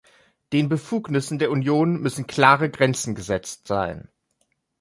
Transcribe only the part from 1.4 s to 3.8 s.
Union müssen klare Grenzen gesetzt